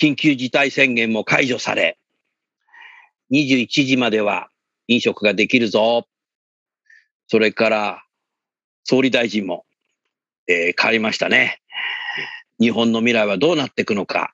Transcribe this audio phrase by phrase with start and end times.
[0.00, 1.98] 緊急事態宣言も解除され、
[3.32, 4.48] 21時までは
[4.88, 6.06] 飲食ができるぞ。
[7.28, 8.02] それから、
[8.84, 9.64] 総理大臣も、
[10.46, 11.60] えー変わりましたね。
[12.60, 14.32] 日本の未来はどうなっていくのか。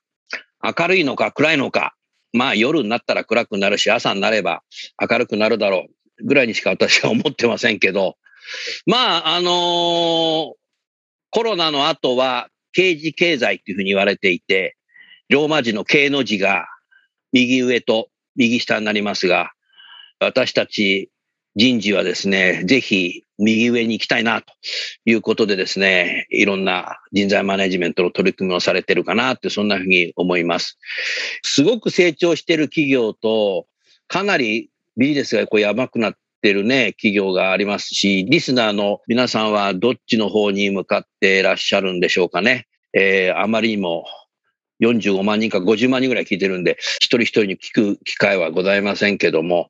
[0.63, 1.95] 明るいのか暗いのか。
[2.31, 4.63] まあ夜になったら暗くなるし、朝になれば
[4.99, 5.87] 明るくなるだろ
[6.19, 6.25] う。
[6.25, 8.17] ぐらいにしか私は思ってませんけど。
[8.85, 10.53] まあ、あのー
[11.35, 14.77] コロナの後は刑事経済っていうふうに言われていて、
[15.29, 16.67] ローマ字の経の字が
[17.31, 19.51] 右上と右下になりますが、
[20.19, 21.09] 私たち
[21.55, 24.53] 人事はですね、ぜひ右上に行きたいなと
[25.05, 30.77] いうことでですね、いろんな人材マネジメントの取り組みをされてるかなって、そんなふうに思います。
[31.43, 33.67] すごく成長してる企業と、
[34.07, 42.67] かなりビジネスがこうやばくなってるね、企業がありますし、リスナーの皆さんはどっちの方に向かっていらっしゃるんでしょうかね。
[42.93, 44.05] えーあまりにも
[44.81, 49.69] 45万人か50万人ぐらい聞いてるんで、一人一人に聞く機会はございませんけども、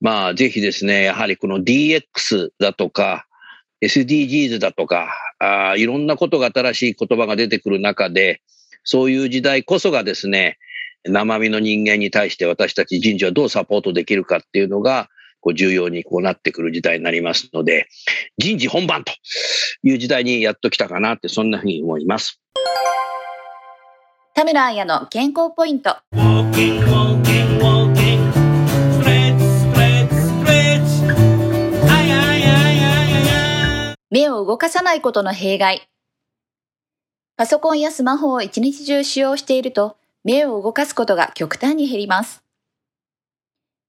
[0.00, 3.26] まあ、ぜひですね、やはりこの DX だとか、
[3.82, 8.42] SDGs だとか、あいろんなことが新しい言葉が出てくる中で、
[8.84, 10.58] そういう時代こそがですね、
[11.04, 15.08] 生身の人間に対して私たち人事はどうサポートできるかっていうのが、
[15.40, 17.88] こう重要にこうなってくる時代になりますので、
[18.38, 19.12] 人事本番と
[19.82, 22.40] いう時代にやっと来たかなって、そんなふうに思います。
[24.42, 25.98] 田村彩の健康ポイント。
[34.10, 35.88] 目を動かさないことの弊害。
[37.36, 42.42] パソコンやスマホを一日中使用していると、目を動かすことが極端に減ります。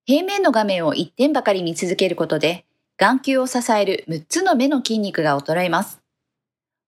[0.06, 2.64] 平面の画面を一点ばかり見続けることで、
[2.98, 6.00] 眼球を支える6つの目の筋肉が衰えます。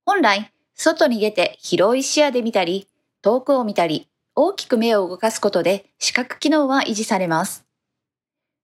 [0.06, 2.88] 本来、外に出て広い視野で見たり、
[3.26, 7.66] 遠くを見たり、大きく目を動かすことで視覚機能は維持されます。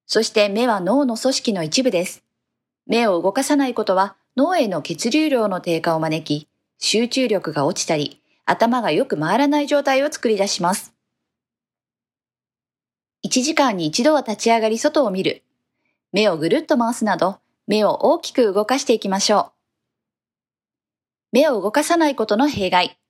[0.06, 2.24] そして目は脳の組織の一部です。
[2.86, 10.94] 目を動かさないことは脳への血流量の低下を招き、集中力が落ちたり、頭がよく回らない状態を作り出します。
[13.26, 15.42] 1時間に一度は立ち上がり外を見る。
[16.12, 19.52] 目をぐるっと回すなど、目を大きく動かしていきましょう。
[21.32, 23.01] 目を動かさないことの弊害。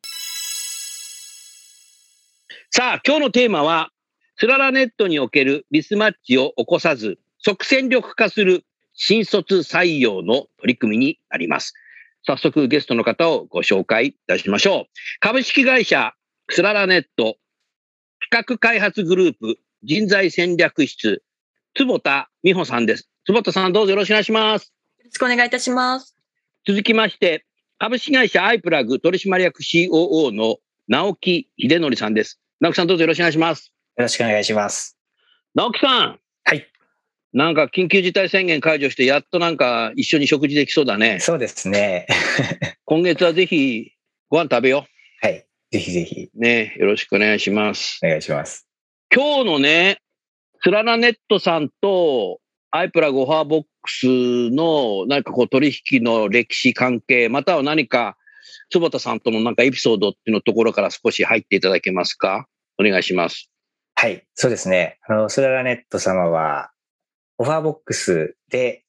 [2.74, 3.90] さあ、今日のテーマは、
[4.38, 11.74] スララネットにおけるミスマッチを起こさず、即戦力化する新卒採用の取り組みになります。
[12.26, 14.86] 早速ゲストの方をご紹介いたしましょう。
[15.20, 16.14] 株式会社
[16.50, 17.36] スララネット
[18.32, 21.24] 企画開発グループ人材戦略室、
[21.74, 23.10] 坪田美穂さんです。
[23.26, 24.74] 坪田さんどうぞよろしくお願いします。
[25.00, 26.16] よろしくお願いいたします。
[26.66, 27.46] 続きまして、
[27.80, 30.56] 株式会社アイプラグ取締役 COO の
[30.88, 32.41] 直木秀則さんです。
[32.62, 33.74] 直木さんどうぞよろしくお願いします。
[33.98, 34.96] よろしくお願いします。
[35.56, 36.20] 直木さん。
[36.44, 36.68] はい。
[37.34, 41.20] なんか緊急事態宣言解除して、やっとなんか一緒に食事できそうだね。
[41.20, 42.06] そうですね。
[42.86, 43.94] 今月はぜひ
[44.30, 44.86] ご飯食べよ
[45.22, 45.44] はい。
[45.72, 46.40] ぜひぜひう。
[46.40, 46.76] ね。
[46.78, 48.00] よろしくお願いします。
[48.04, 48.68] お願いします。
[49.12, 49.98] 今日のね、
[50.62, 54.06] スララネットさんとアイプラゴファーボックス
[54.52, 58.18] のなんかこう取引の歴史関係、または何か
[58.70, 62.48] 坪田さんとのなんかエピソードっていうのところから少し入っていただけますか？
[62.82, 63.50] お願いします。
[63.96, 64.26] はい。
[64.34, 64.98] そうですね。
[65.08, 66.72] あの、スララネット様は、
[67.38, 68.84] オファーボックスで、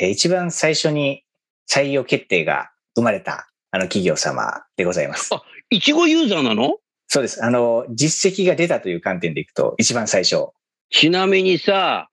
[0.00, 1.24] えー一番最初に
[1.70, 5.34] 採用決定が生まれた、あの企業様でございます。
[5.34, 6.78] あいちごユーザーなの？
[7.08, 7.44] そうです。
[7.44, 10.48] あの、実績が出たという観点でいくと、一番最初。
[10.90, 12.08] ちなみにさ、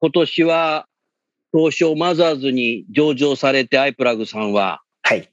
[0.00, 0.86] 今年は
[1.52, 5.30] 東証マザーズに上場されてアイプラグさんは、はい。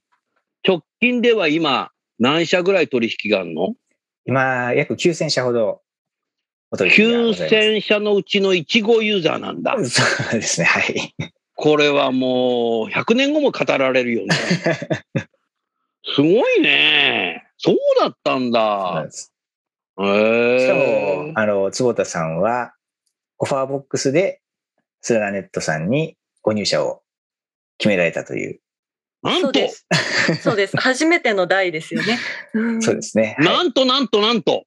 [0.67, 3.73] 直近では今何社ぐらい取引があるの？
[4.25, 5.81] 今、約9000社ほど
[6.71, 7.55] お取引がございます。
[7.55, 9.75] 9000社のうちの1号ユーザーなんだ。
[9.85, 11.15] そうですね、はい。
[11.55, 14.35] これはもう100年後も語られるよね。
[16.15, 17.47] すごいね。
[17.57, 19.29] そうだったんだし
[19.97, 21.39] かえも、。
[21.39, 22.73] あの、坪田さんは、
[23.37, 24.41] オファーボックスで、
[25.01, 27.03] スララネットさんにご入社を
[27.77, 28.59] 決められたという。
[29.23, 29.85] なんとそうで、す。
[30.41, 30.77] そうです。
[30.77, 32.19] 初めての代ですよね。
[32.53, 33.35] うんそうですね。
[33.39, 34.65] はいなんとなんとなんと。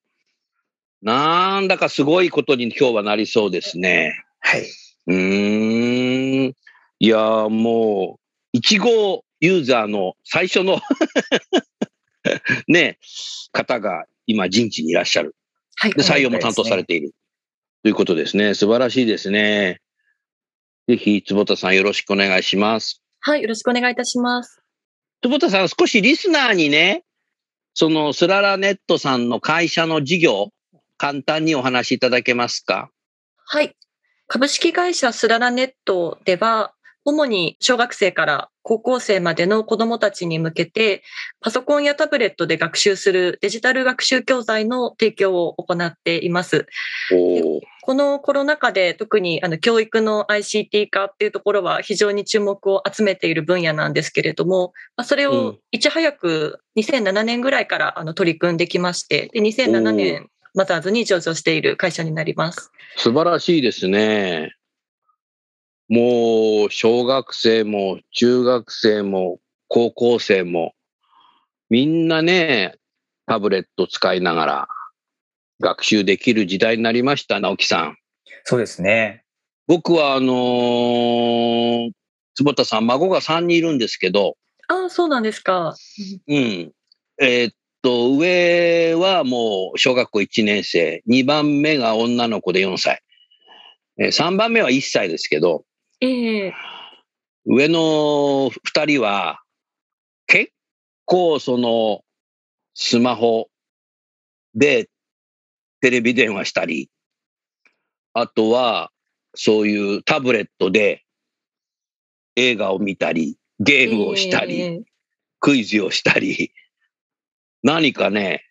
[1.03, 4.25] なんだかすごいことに今日はなりそうですね。
[4.41, 4.67] はい。
[5.09, 6.55] うーん。
[6.99, 8.19] いやーも
[8.55, 10.81] う、1号ユーザーの最初の
[12.67, 12.99] ね、
[13.53, 15.37] 方が今人事にいらっしゃる。
[15.77, 15.93] はい。
[15.93, 17.13] で、採用も担当されている。
[17.83, 18.55] ということですね。
[18.55, 19.81] 素晴らしいですね。
[20.89, 23.03] ぜひ、坪田さんよろしくお願いします。
[23.27, 23.43] はい。
[23.43, 24.63] よろしくお願いいたします。
[25.21, 27.03] 坪田さん、少しリスナーにね、
[27.75, 30.51] そのスララネットさんの会社の事業、
[30.97, 32.89] 簡単にお話しいただけますか？
[33.45, 33.77] はい。
[34.29, 36.73] 株式会社スララネットでは、
[37.07, 41.05] 主に小学生から高校生までの子どもたちに向けて、
[41.41, 46.67] パソコンやタブレットで学習するデジタル学習教材の提供を行っています。
[47.83, 62.73] このコロナ禍で特にあの教育の ICT 化っていうところは非常に注目を集めている分野なんですけれども、まあそれうをんいち早く2007年ぐらいからあの取り組んできまして、で2007年マザーズに上場している会社になります。
[62.97, 64.56] 素晴らしいですね。
[65.89, 69.39] もう、小学生も中学生も
[69.69, 70.75] 高校生も、
[71.71, 72.75] みんなね、
[73.27, 74.69] タブレット使いながら
[75.61, 77.97] 学習できる時代になりました、直樹さん。
[78.45, 79.25] そうですね。
[79.67, 81.91] 僕は、あのー
[82.37, 84.37] 坪田さん、孫が3人いるんですけど、
[84.69, 85.75] ああ、そうなんですか。
[86.29, 86.73] うん。
[87.19, 93.01] えーっと、上はもう小学校1年生、2番目が女の子で4歳、
[93.99, 95.65] えー3番目は1歳ですけど、
[96.01, 96.55] ええ
[97.47, 99.41] 上の2人は
[100.27, 100.53] 結
[101.05, 102.03] 構その
[102.75, 103.49] スマホ
[104.55, 104.91] で
[105.81, 106.91] テレビ電話したり、
[108.13, 108.91] あとは
[109.35, 111.05] そういうタブレットで
[112.35, 114.83] 映画を見たり、ゲームをしたり、ええ
[115.39, 116.53] クイズをしたり、
[117.63, 118.45] 何かね、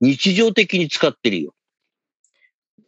[0.00, 1.54] 日常的に使ってるよ。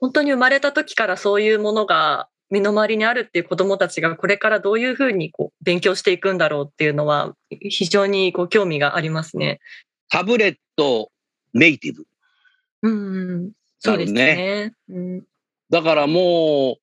[0.01, 9.61] 本当に生まれた時からそういうものが身の回りにあるっていう子どもたちがこれからどういうふうにこう勉強していくんだろうっていうのは非常にこう興味がありますね。
[10.09, 11.11] タブレット
[11.55, 12.07] ネイティブ。
[12.83, 14.73] うんうん、そうですね。
[14.89, 15.23] うん
[15.71, 16.83] だからもう、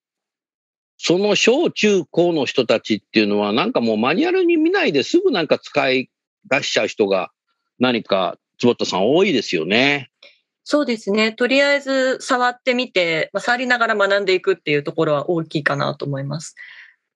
[0.98, 6.09] その小中高の人たちっていうのは、なんかもうマニュアルに見ないですぐなんか使い
[6.50, 7.31] 出しちゃう人が
[7.80, 10.12] 何か、坪田さん多いですよね。
[10.63, 11.33] そうですね。
[11.33, 16.56] とりあえず触ってみて、まあ、触りながら学んでいくっていうところは大きいかなと思います。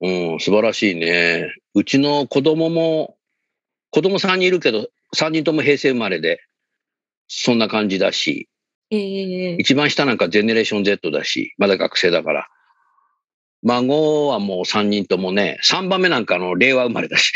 [0.00, 1.50] うん、素晴らしいね。
[1.74, 3.16] うちの子供も、
[3.90, 6.40] 子供3人いるけど、3人とも平成生まれで、
[7.26, 8.48] そんな感じだし、
[8.90, 12.48] ええ一番下なんかゼネレーション Z だし、まだ学生だから。
[13.62, 17.32] 孫はもう3人ともね、3番目なんかあの令和生まれだし。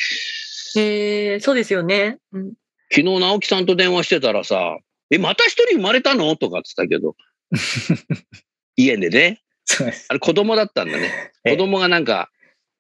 [0.79, 2.19] ええそうですよね。
[2.33, 2.53] うん
[2.95, 4.77] 昨日直樹さんと電話してたらさ、
[5.13, 6.35] え、また一人生まれたの？
[6.37, 7.17] とかって言ったけど、
[8.77, 10.07] 家でね、そうです。
[10.09, 11.33] あれ子供だったんだね。
[11.45, 12.31] ええ子供がなんか、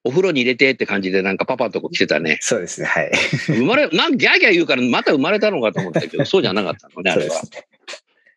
[0.05, 2.39] お風呂に入れてって感じでなんかパパのとこ来てたね。
[2.41, 2.89] そうですね。
[2.89, 3.13] はい。
[3.47, 7.43] 生まれ、なんギャーギャー言うからまた生まれたのかと思ったけど、 そうじゃなかったのね、あれは。
[7.43, 7.49] ね。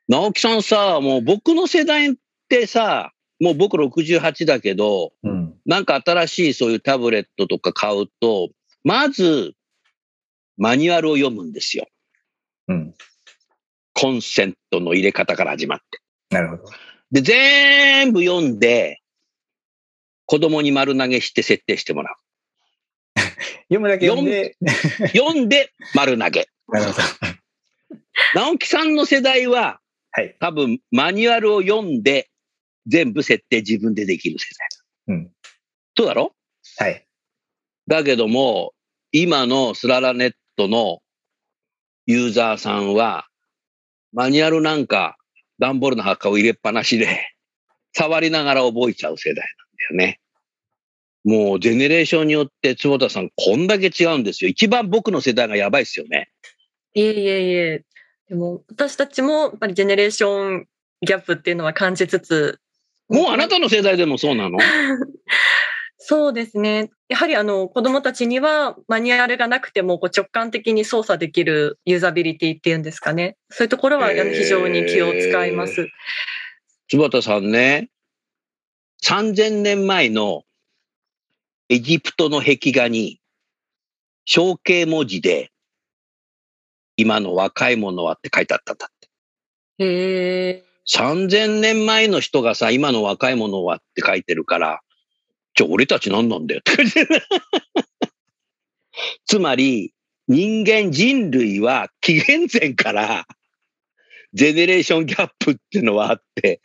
[0.08, 2.14] 直樹さんさ、もう僕の世代っ
[2.50, 5.56] てさ、もう僕68だけど、うん。
[5.66, 8.50] なんか新しいそういうタブレットとか買うと、
[8.84, 9.54] まず、
[10.58, 11.88] マニュアルを読むんですよ。
[12.68, 12.94] うん。
[13.96, 16.00] コンセントの入れ方から始まって。
[16.30, 16.64] なるほど。
[17.12, 19.00] で、全部読んで、
[20.26, 23.20] 子供に丸投げして設定してもらう。
[23.70, 24.58] 読むだけ読んで、
[25.16, 26.50] 読んで丸投げ。
[26.68, 27.08] なるほど。
[28.34, 29.80] 直樹さんの世代は、
[30.12, 30.36] はい。
[30.40, 32.30] 多分マニュアルを読んで、
[32.88, 34.46] 全部設定自分でできる世
[35.08, 35.16] 代。
[35.16, 35.32] うん。
[35.98, 36.36] そうだろ？
[36.78, 37.08] はい。
[37.88, 38.74] だけども、
[39.12, 41.02] 今のスララネットの
[42.08, 43.28] ユーザーさんは、
[44.16, 45.18] マニュアルなんか、
[45.60, 47.08] 段ボールの墓を入れっぱなしで、
[47.94, 49.42] 触りながら覚えちゃう世代な
[49.94, 50.20] んだよね。
[51.26, 54.50] もう、ジェネレーションによって、坪田さん、こんだけ違うんですよ。
[54.50, 56.30] 一番僕の世代がやばいですよね。
[56.94, 57.84] いえいえいえ。
[58.30, 60.68] でも私たちもやっぱりジェネレーション
[61.02, 62.60] ギャップっていうのは感じつつ。
[63.10, 64.58] もうあなたの世代でもそうなの？
[66.08, 66.92] そうですね。
[67.10, 73.38] やはりあの子供たちにはマニュアルがなくてもこう直感的に操作できるユーザビリティっていうんですかね。
[73.50, 75.88] そういうところは非常に気を使います。
[76.90, 77.90] 坪田さんね、
[79.04, 80.44] 3000年前の
[81.70, 83.20] エジプトの壁画に、
[84.28, 85.52] 象形文字で、
[86.98, 88.94] 今の若い者はって書いてあったんだっ
[89.80, 89.84] て。
[89.84, 90.64] へえ。
[90.88, 94.82] 3000年前の人がさ、今の若い者はって書いてるから、
[95.56, 96.94] じゃあ俺たち何なんだよって感じ
[99.26, 99.94] つまり、
[100.28, 103.28] 人間人類は紀元前から、
[104.34, 106.62] ジェネレーションギャップっていうのはあって、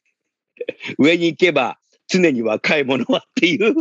[0.99, 1.79] 上に行けば
[2.09, 3.75] 常に若い者はっていう。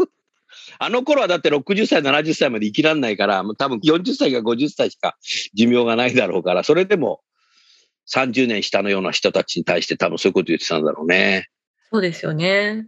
[0.80, 5.18] あの頃はだって60歳、70歳まで生きらんないから、多分40歳か50歳しか
[5.54, 7.22] 寿命がないだろうから、それでも
[8.12, 11.50] 30年下のような人たちに対して多分そういうこと言ってたんだろうね。
[11.92, 12.88] そうですよね。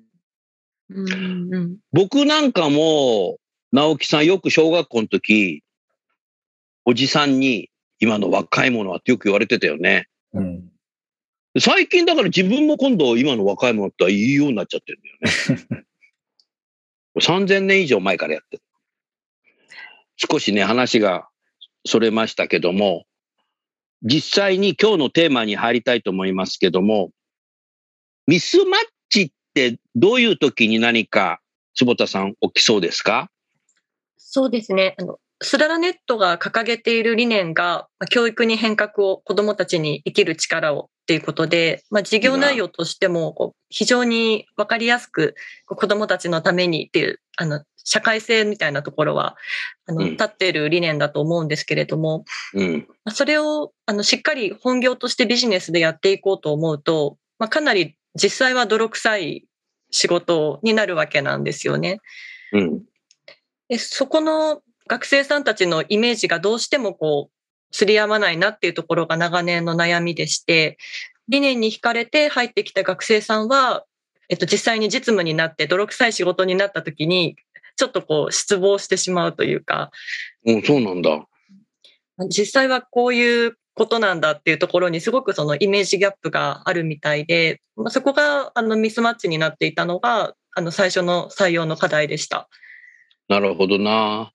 [0.93, 1.77] うんうん。
[1.91, 3.37] 僕なんかも、
[3.71, 5.63] 直樹さんよく小学校の時、
[6.85, 7.69] おじさんに
[7.99, 10.07] 今の若い者はってよく言われてたよね。
[10.33, 10.71] うん。
[11.59, 15.85] 最近だから自分も今度今の若い者って言いようになっちゃってるんだよね。
[17.19, 18.63] 3000年以上前からやってる。
[20.15, 21.27] 少しね、話が
[21.85, 23.05] それましたけども、
[24.03, 27.11] 実際に今日のテーマに入りたいと思いますけども、
[28.27, 31.39] ミスマッチってどういう時に何か
[31.75, 33.29] 坪田さん起きそうですか？
[34.17, 34.95] そうですね。
[34.99, 49.35] あの、スララネットが掲げている理念が、まあ教育に変革を子どもたちに生きる力をっていうことで、まあ、事業内容としても非常にわかりやすく子どもたちのためにっていうあの社会性みたいなところは
[49.87, 52.87] あのうん立っている理念だと思うんですけれども、うん。
[53.03, 59.45] まあそれをあのしっかり本業としてビジネスでやっていこうと思うと、まあ、かなり実際は泥臭い
[59.91, 61.99] 仕事になるわけなんですよね。
[62.53, 62.83] うん。
[63.69, 67.31] でそこの学生さんたちのイメージがどうしてもこう、
[67.71, 70.77] 釣り合わないなっていうところが長年の悩みでして、
[71.29, 73.85] 理念に惹かれて入ってきた学生さんは、
[74.27, 77.37] えっと、実際に実務になって泥臭い仕事になった時に、
[77.77, 79.91] ちょっとこう失望してしまうというか、
[80.45, 81.25] うん、そうなんだ。
[82.27, 92.49] 実際はこういうことなんだっていうところにすごくそのイメージギャップがあるみたいで、まあ、そこがあのミスマッチになっていたのが、あの最初の採用の課題でした。
[93.29, 94.33] なるほどな。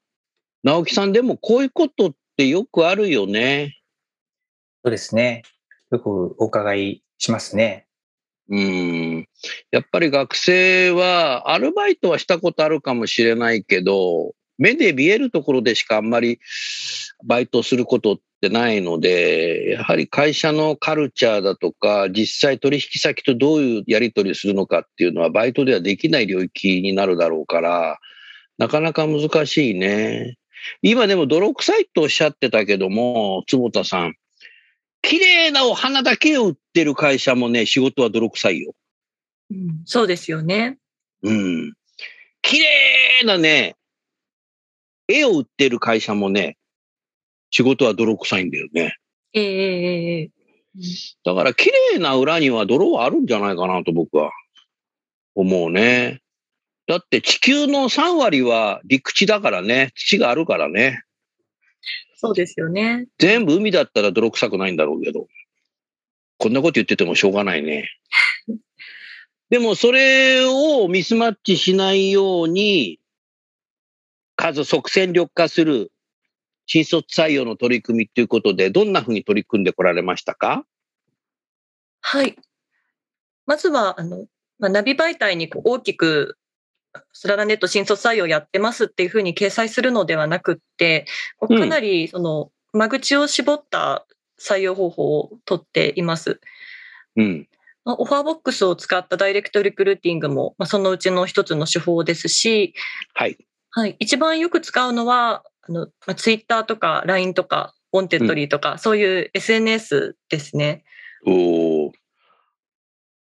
[0.62, 3.76] 直樹さん、でもこういうことってよくあるよね。
[4.82, 5.42] そうですね。
[5.90, 7.86] よくお伺いしますね。
[8.48, 9.28] うん。
[9.70, 16.40] やっぱり学生は、アルバイトはしたことあるかもしれないけど、目で見えるところでしかあんまり
[17.24, 27.98] バイトすることってないので、やはり会社のカルチャーだとか、実際取引先とどういうやり取りするのかっていうのはバイトではできない領域になるだろうから、
[28.58, 30.36] なかなか難しいね。
[30.82, 34.14] 今でも泥臭いとおっしゃってたけども、坪田さん、
[35.02, 38.72] 綺麗なお花だけを売ってる会社もね、仕事は泥臭いよ。
[39.84, 40.78] そうですよね。
[41.22, 41.74] うん。
[42.42, 43.76] 綺麗なね、
[45.08, 46.56] 絵を売ってる会社もね、
[47.50, 48.96] 仕事は泥臭いんだよね。
[49.32, 50.30] ええええ
[51.24, 54.30] だから綺麗な裏には泥はあるんじゃないかなと僕は
[55.34, 56.20] 思うね。
[56.86, 61.02] だって地球の3割は陸地だからね、土があるからね。
[62.16, 63.06] そうですよね。
[63.18, 65.28] 全部海だったら泥臭くないんだろうけど。
[66.38, 67.90] こんなこと言っててもしょうがないね。
[69.48, 73.00] でもそれをミスマッチしないように、
[74.36, 75.92] 数即戦力化する
[76.66, 80.64] 新卒採用の取り組みっていうことで、どんなふうに取り組んでこられましたか？
[82.00, 82.36] はい。
[83.46, 84.26] まずは、あの、
[84.58, 86.36] まあ、ナビ媒体に大きく、
[87.12, 91.06] すららネット新卒採用やってますっていうふうに掲載するのではなくって、
[91.38, 94.06] かなりその間口を絞った
[94.40, 96.40] 採用方法をとっています。
[97.16, 97.48] うん。
[97.84, 102.74] まあ OfferBox を使ったダイレクトリクルーティングも、まあ、そのうちの一つの手法ですし、
[103.12, 103.36] はい。
[103.70, 110.84] はい、一番よく使うのは、あの、まあ、ツイッターとか LINE とか、 Wantedly とか、そういう SNS ですね。
[111.26, 111.92] おー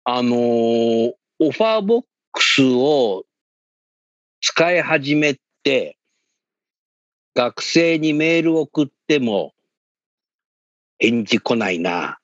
[0.05, 3.25] あのーオファーボックスを
[4.41, 5.97] 使い始めて、
[7.35, 9.53] 学生にメール送っても
[10.99, 12.19] 返事来ないな、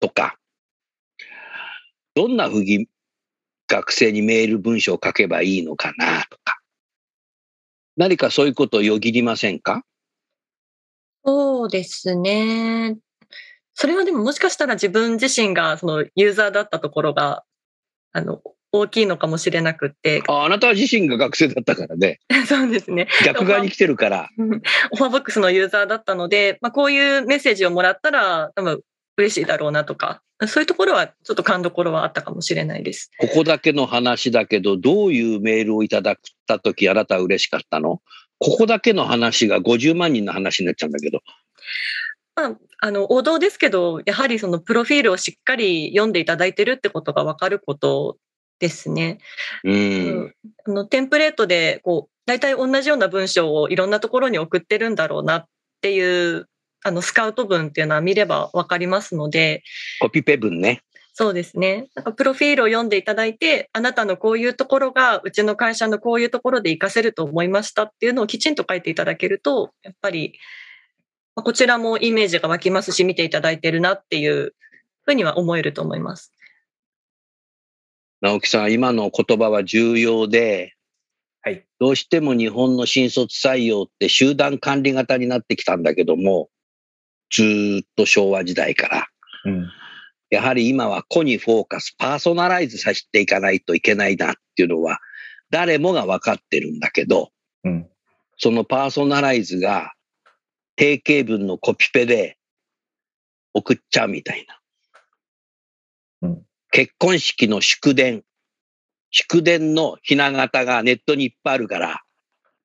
[0.00, 0.38] とか、
[2.14, 2.88] どんなふうに
[3.68, 6.41] 学生にメール文章を書けばいいのかな、とか。
[7.96, 9.82] 何かそういうことをよぎりませんか？
[11.24, 12.96] そうですね。
[13.74, 17.44] それはでももしかしたら自分自身がそのユーザーだったところが、
[18.12, 22.20] あの、大きいのかもしれなくって、ああなた自身が学生だったからね。
[22.48, 23.06] そうですね。
[23.24, 24.28] 逆側に来てるから。
[24.90, 28.80] オファーボックスのユーザーだったので、まあ、こういうメッセージをもらったら多分
[29.16, 33.10] 嬉しいだろうなとか、そういうところはちょっと勘どころはあったかもしれないです。
[33.18, 36.16] ここだけの話だけど、どういうメールをいただい
[36.46, 38.00] たとき、あなたは嬉しかったの？
[38.38, 41.20] ここだけの話が50万人の話になっちゃうんだけど。
[42.34, 48.16] まあ、あの、王道ですけど、やはりそのプロフィールをしっかり読んでいただいてるってことがわかること
[48.58, 49.18] ですね。
[49.64, 50.34] うん。
[50.66, 55.44] あのテンプレートでこう大体同じような文章をいろんなところに送ってるんだろうなっ
[55.82, 56.48] ていう
[56.82, 59.62] あのスカウト文っていうのは見ればわかりますので
[60.00, 60.82] コピペ文ね。
[61.14, 70.38] そうですねなんかプロフィールを読んでいただいてあなたのこういうところがうちの会社のこういうところで活かせると思いましたっていうのをきちんと書いていただけるとやっぱり
[71.36, 74.54] まあこちらもイメージが湧きますし見ていただいてるなっていう
[75.04, 76.32] ふうには思えると思います。
[78.22, 80.74] 直樹さん、今の言葉は重要で、
[81.42, 81.64] はい。
[81.80, 86.48] どうしても日本の新卒採用って集団管理型になってきたんだけども、
[87.32, 89.06] ずーっと昭和時代から。
[89.44, 89.68] うん。
[90.30, 94.98] やはり今は個にフォーカス、パーソナライズさせていかないといけないなっていうのは、
[95.50, 97.30] 誰もが分かってるんだけど、
[97.64, 97.88] うん。
[98.38, 99.92] そのパーソナライズが
[100.76, 102.38] 定型文のコピペで
[103.54, 106.28] 送っちゃうみたいな。
[106.28, 108.24] うん結婚式の祝電。
[109.10, 112.00] 祝電のひな形がネットにいっぱいあるから、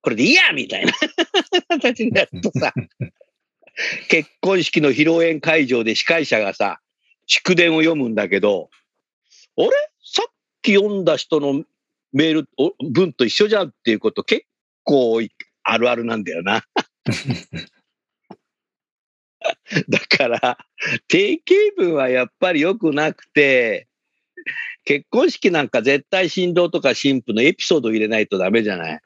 [0.02, 0.94] これでいいやみたいな
[1.68, 2.74] 形になるとさ、
[4.10, 6.80] 結婚式の披露宴会場で司会者がさ、
[7.26, 8.70] 祝電を読むんだけど、
[9.58, 9.70] あれ？
[10.04, 10.32] さっ
[10.62, 11.64] き読んだ人の
[12.14, 12.50] メール、
[12.92, 14.46] 文と一緒じゃんっていうこと結
[14.84, 15.22] 構
[15.64, 16.64] あるあるなんだよな。
[19.90, 20.58] だから、
[21.08, 23.88] 定型文はやっぱり良くなくて、
[24.86, 29.02] 結婚式なんか絶対新郎とか新婦のエピソード入れないとダメじゃない？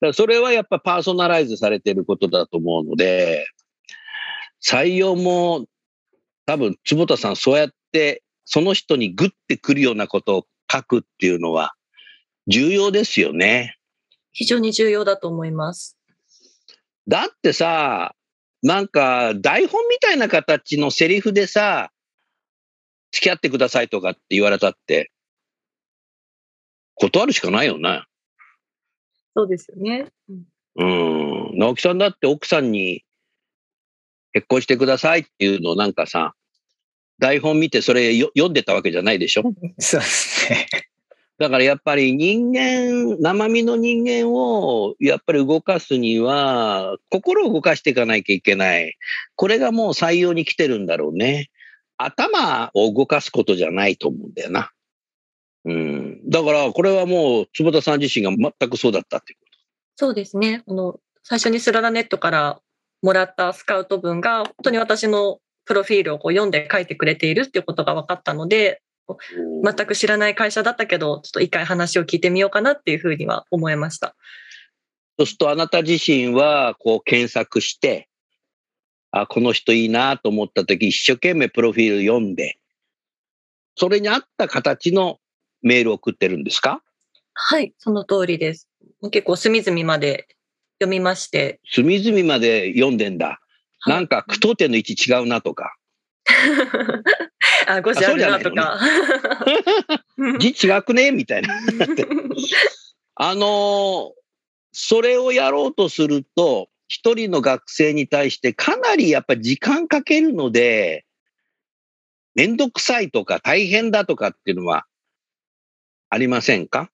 [0.00, 3.46] だからそれはやっぱパーソナライズされてることだと思うので、
[4.62, 5.66] 採用も
[6.46, 11.74] 多分坪田さんそうやってその人にグッてくるようなことを書くっていうのは
[12.46, 13.76] 重要ですよね。
[14.32, 15.96] 非常に重要だと思います。
[17.06, 18.14] だってさ、
[18.62, 21.90] なんか台本みたいな形のセリフでさ、
[23.12, 25.10] 付き合ってくださいとかって言われたって、
[26.94, 28.04] 断るしかないよね。
[29.36, 30.06] そうですよね。
[30.28, 30.42] うん
[30.76, 30.84] う
[31.54, 31.58] ん。
[31.58, 33.04] 直樹さんだって奥さんに
[34.32, 36.34] 結婚してくださいっていうのをなんかさ、
[37.18, 39.42] 台本見てそれよ読んでたわけじゃないでしょ？
[39.78, 40.68] そうですね。
[41.38, 48.94] だからやっぱり人間、生身の人間をやっぱり動かすには、心を動かしていかなきゃいけない。
[49.36, 51.50] これがもう採用に来てるんだろうね。
[51.96, 54.70] 頭を動かすことじゃないと思うんだよな。
[55.64, 56.30] うん。
[56.30, 59.46] だからこれはもう坪田さん自身が全くそうだったっていうこ
[59.96, 60.62] そうですね。
[60.66, 62.60] あの、最初にスララネットから
[63.02, 69.18] もらったスカウト文が、本当に私のプロフィールをこう読んで書いてくれているっていうことが分かったので、と。
[69.64, 74.14] 全く知らない会社だったけど、ちょっと一回話を聞いてみようかなっていうふうには思いました。
[75.18, 78.08] そうするとあなた自身はこう検索して、
[79.10, 82.58] あ、この人いいなと思った時一生懸命プロフィール読んで、
[83.76, 85.18] それに合った形の
[85.62, 86.82] メールを送ってるんですか？
[87.34, 88.68] はい、その通りです。
[89.10, 90.26] 結構隅々まで
[90.78, 93.26] 読みまして、隅々まで読んでんだ。
[93.26, 93.38] はい
[93.86, 95.74] なんか句読点の位置違うなとか、
[97.66, 98.78] あ、5時あるなとか。
[100.38, 101.12] 字違くね？
[101.12, 101.54] みたいな。
[103.16, 104.20] あのー
[104.72, 111.04] それをやろうとすると、一人の学生に対してかなりやっぱり時間かけるので、
[112.36, 114.86] めんどくさいとか大変だとかっていうのは
[116.10, 116.90] ありませんか？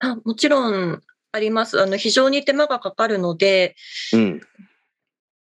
[0.00, 1.00] あもちろん
[1.32, 1.80] あります。
[1.80, 3.76] あの、非常に手間がかかるので、
[4.12, 4.40] うん。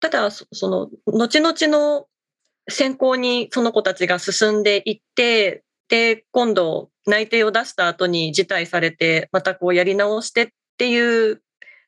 [0.00, 2.06] ただ、そその、後々の
[2.68, 11.42] 選考にその子たちが進んでいって、で、今度内定を出した後に辞退されて、またこうやり直してっていう、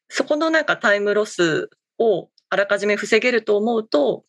[0.08, 4.24] そこのなんかタイムロスをあらかじめ防げると思うと、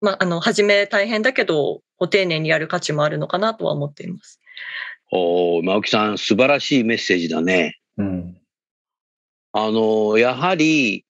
[0.00, 4.40] まあ、あの、初め大変だけど、ご丁寧にやる価値もあるのかなとは思っています。
[5.14, 7.78] おー直樹さん、素晴らしいメッセージだね。
[7.98, 8.38] うん。
[9.52, 11.04] あのやはり、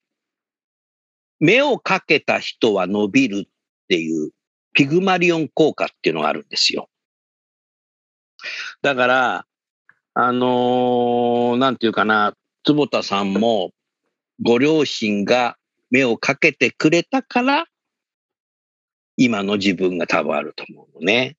[1.39, 3.49] 目をかけた人は伸びるっ
[3.89, 4.33] ていう、
[4.75, 6.89] ピグマリオン効果っていうのがあるんですよ。
[8.83, 9.47] だから、
[10.15, 12.35] あのーなんていうかな、
[12.65, 13.71] 坪田さんも、
[14.43, 15.57] ご両親が
[15.91, 17.67] 目をかけてくれたから、
[19.17, 21.37] 今の自分が多分あると思うのね。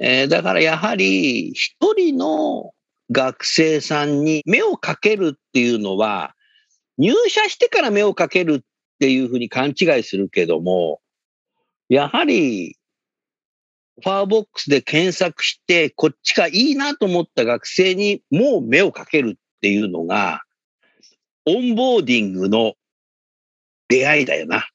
[0.00, 2.72] えーだからやはり一人の
[3.10, 6.34] 学生さんに目をかけるっていうのは、
[6.98, 8.64] 入社してから目をかけるっ
[9.00, 11.00] ていうふうに勘違いするけども、
[11.88, 12.76] やはり、
[14.02, 20.42] ファーボックスで検索して、こっちがいいなと思った学生にもう目をかけるっていうのが、
[21.46, 22.74] オンボーディングの
[23.88, 24.68] 出会いだよな。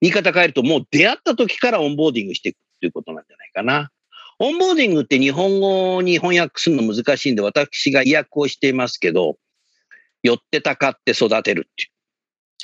[0.00, 3.90] 言い方変えると、もう出会った時からオンボーディングしていくっていうことなんじゃないかな。
[4.38, 9.36] オンボーディングって日本語に翻訳するの難しいんで、私が意訳をしていますけど、
[10.22, 11.86] 寄ってたかって育てるってい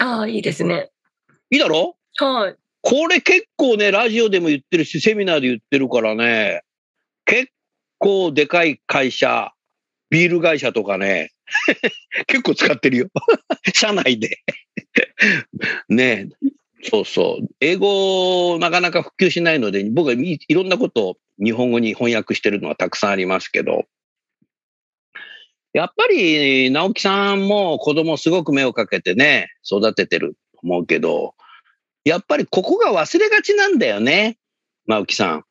[0.00, 0.90] ああ、いいですね。
[1.29, 1.55] う。
[1.55, 1.96] いいだろ？
[2.16, 2.57] はい。
[2.81, 6.62] これ結構ね、ラジオでも言ってるし、セミナーで言ってるからね、
[7.26, 7.50] 結
[7.98, 9.52] 構でかい会社、
[10.09, 11.33] ビール会社とかね、
[12.26, 13.09] 結構使ってるよ。
[13.74, 14.38] 社内で。
[15.90, 16.29] ね
[16.88, 17.46] そうそう。
[17.61, 23.85] 英語なかなか普及しないので、僕はいいろんなことを日本語に翻訳してるのはたくさんありますけど、
[25.72, 31.35] やっぱり直樹さんも子供すごく目をかけてね、育ててると思うけど、
[32.05, 34.38] やっぱりここが忘れがちなんだよね、
[34.87, 35.44] 直樹さん。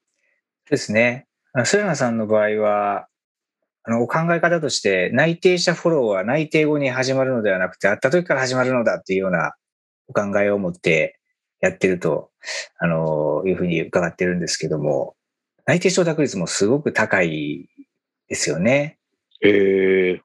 [0.70, 1.28] ですね。
[1.54, 3.08] あの菅野さんの場合は、
[3.84, 9.54] あの、お考え方として、内定者フォローは内定後に始まるのではなくて、会った時から始まるのだっていうような
[10.08, 11.20] お考えを持って
[11.66, 12.30] やってると、
[12.80, 15.16] あの、いうふうに伺ってるんですけども、
[15.66, 17.68] 内定承諾率もすごく高い
[18.28, 19.00] ですよね。
[19.42, 20.22] へえ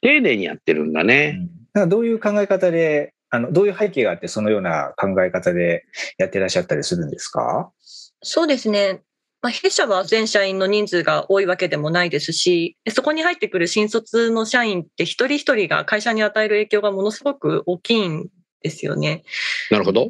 [0.00, 1.32] 丁寧にやってるんだうね。
[1.32, 5.84] んだからどういう考え方で、あの、どういう背景があって、そのような考え方で
[6.16, 7.70] やってらっしゃったりするんですか？
[8.22, 9.02] そうですね。
[9.42, 18.28] まあ、弊社は全社員の人数が多いわけでもないですし、そこに入ってくる新卒の社員って一人一人が会社に与える影響がものすごく大きいん
[18.62, 19.22] ですよね。
[19.70, 20.08] なるほど。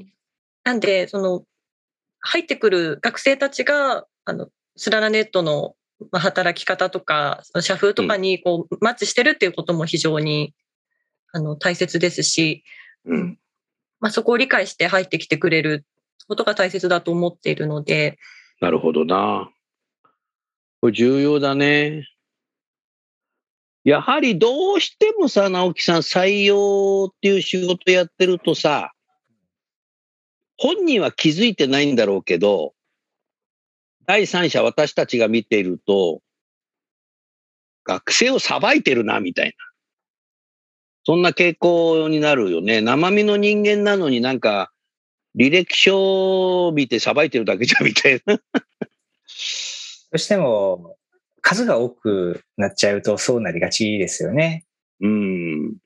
[0.69, 1.45] なんで、その、
[2.21, 5.77] 入ってくる学生たちが、あの、スララネットの
[6.13, 10.53] まあ働き方とか、社風とかにこう、マッチしてるっていうことも非常に、
[11.33, 12.65] あの、大切ですし、
[13.07, 13.39] うん。
[13.99, 15.87] まあ、そこを理解して入ってきてくれる
[16.29, 18.19] ことが大切だと思っているので、
[18.61, 19.49] なるほどな。
[20.83, 22.05] これ重要だね。
[23.85, 28.93] やはりどうしてもさ、直樹さん、採用っていう仕事やってるとさ、
[30.59, 32.75] 本人は気づいてないんだろうけど、
[34.07, 36.21] 第三者、私たちが見ていると、
[37.85, 39.53] 学生を裁いてるな、みたいな。
[41.05, 42.81] そんな傾向になるよね。
[42.81, 44.73] 生身の人間なのになんか、
[45.39, 48.37] 履歴書を見て裁いてるだけじゃ、みたいな。
[48.37, 48.43] ど
[50.13, 50.97] うしても、
[51.41, 54.67] 数が多くなっちゃうとそうなりがちですよね。
[55.01, 55.77] うん。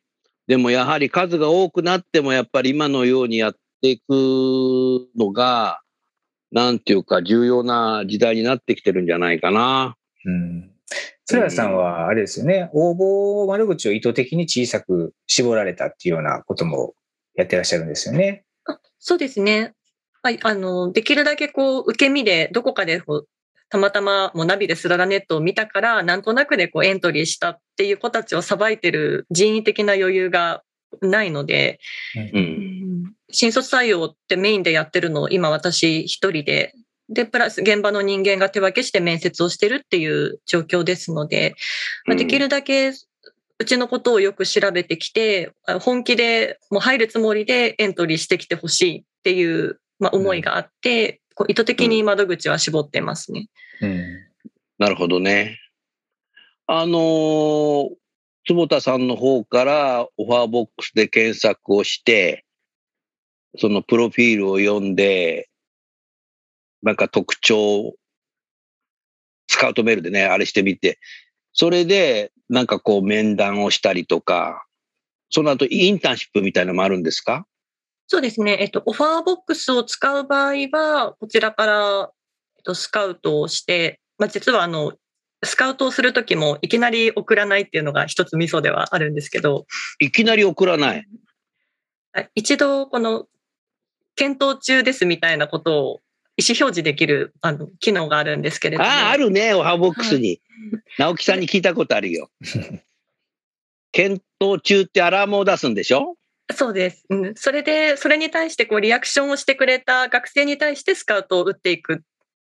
[0.47, 5.81] でもやはり数が多くなってもやっぱり今のようにやっていくのが、
[6.53, 9.97] なんていうか重要な時代になってきてるんじゃないかな。
[10.25, 10.71] うん。
[11.27, 16.95] 鶴谷さんは、あれですよね、応募窓口を意図的に小さく絞られたっていうようなことも
[17.35, 18.45] やってらっしゃるんですよね。
[18.99, 19.75] そうですね。
[20.23, 23.29] はい、あの、できるだけこう、受け身で、どこかでこう、
[23.73, 30.63] たまたまもうナビでスララネットを見たから、なんとなくでこうエントリーしたっていう子たちをさばいてる人為的な余裕が
[31.01, 31.81] ないので、
[32.35, 32.72] うん。
[33.33, 36.75] 新卒採用ってメインでやってるのを今私一人で、
[37.09, 41.55] で、プラス現場の人間が手分けして面接をしてるっていう状況ですので、
[42.07, 42.93] まあできるだけ
[43.59, 53.49] うちのことをよく調べてきて、あ本気でもう入るつもりでエントリーしてきてほしいっていう、まあ、思いがあって、こう意図的に窓口は絞ってますね。
[53.81, 54.19] うん。
[54.79, 55.59] なるほどね。
[56.67, 57.89] あのー
[58.45, 62.45] 坪田さんの方からオファーボックスで検索をして、
[63.59, 65.49] そのプロフィールを読んで、
[66.83, 67.95] なんか特徴、
[69.49, 70.99] スカウトメールでね、あれしてみて、
[71.53, 74.65] それでなんかこう面談をしたりとか、
[75.31, 77.47] その後インターンシップみたいなのもあるんですか？
[78.07, 78.57] そうですね。
[78.61, 82.11] えっと、オファーボックスを使う場合は、こちらから、
[82.57, 84.93] えっと、スカウトをして、まあ、実はあの、
[85.45, 89.67] スカウトをするときもいきなり送らないっていうのが一つミソではあるんですけど、
[89.99, 91.07] いきなり送らない。
[92.13, 93.27] はい一度この
[94.17, 96.01] 検討中ですみたいなことを
[96.37, 98.89] 意思表示できるあの機能があるんですけれども。
[98.89, 100.41] ああ、あるね、オファーボックスに。
[100.99, 102.31] 直樹さんに聞いたことあるよ。
[103.93, 106.17] 検討中ってアラームを出すんでしょ？
[106.55, 107.05] そうです。
[107.09, 112.03] うん、それで、それに対してこうリアクションをしてくれた学生に対してスカウトを打っていく。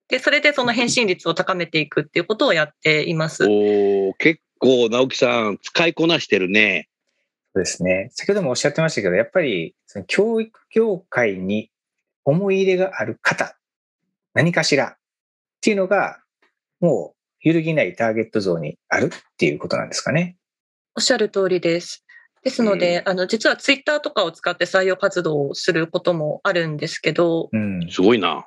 [0.09, 3.47] で、それでその返信率を高めていくっていうことをやっています。
[3.47, 6.89] おお結構直樹さん使いこなしてるね。
[7.57, 8.11] そうですね。
[8.13, 11.71] 先ほどもおっしゃってましたけど、やっぱりその教育業界に
[12.27, 13.57] 思い入れがある方、
[14.35, 14.97] 何かしらっ
[15.63, 16.19] ていうのが
[16.81, 20.37] もう揺るぎないターゲット像にあるっていうことなんですかね。
[20.97, 22.05] おっしゃる通りです。
[22.43, 27.89] ですので、あの、実はツイッターとかを使って採用活動をすることもあるんですけど、うん。
[27.91, 28.47] すごいな。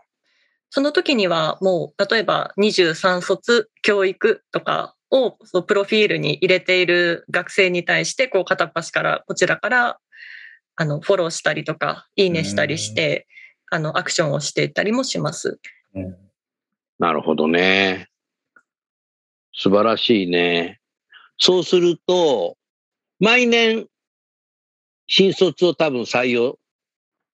[0.69, 10.00] その時にはもう、例えば23卒教育とかをそのプロフィールに入れている学生に対して、こう片っ端から、こちらから、
[10.76, 13.28] あの、フォローしたりとか、いいねしたりして、
[13.72, 15.60] あの、アクションをしていったりもします。
[15.95, 16.30] うん
[17.00, 18.10] なるほどね。
[19.54, 20.80] 素晴らしいね。
[21.38, 22.58] そうすると、
[23.19, 23.88] 毎年、
[25.08, 26.60] 新卒を多分採用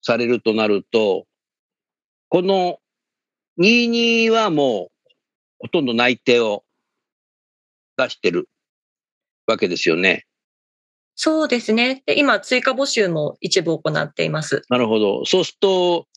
[0.04, 1.26] されるとなると、
[2.30, 2.78] この
[3.60, 5.16] 22はもう、
[5.58, 6.64] ほとんど内定を
[7.98, 8.50] 出してる
[9.48, 10.26] わけですよね。
[11.16, 12.04] そうですね。
[12.06, 14.64] で今、追加募集も一部行っています。
[14.70, 15.26] なるほど。
[15.26, 16.08] そうすると、